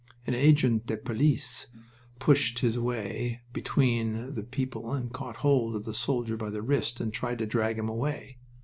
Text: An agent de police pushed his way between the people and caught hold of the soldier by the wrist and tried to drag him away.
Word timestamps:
An 0.25 0.33
agent 0.33 0.87
de 0.87 0.97
police 0.97 1.67
pushed 2.17 2.57
his 2.57 2.79
way 2.79 3.41
between 3.53 4.33
the 4.33 4.41
people 4.41 4.91
and 4.93 5.13
caught 5.13 5.35
hold 5.35 5.75
of 5.75 5.83
the 5.85 5.93
soldier 5.93 6.37
by 6.37 6.49
the 6.49 6.63
wrist 6.63 6.99
and 6.99 7.13
tried 7.13 7.37
to 7.37 7.45
drag 7.45 7.77
him 7.77 7.87
away. 7.87 8.39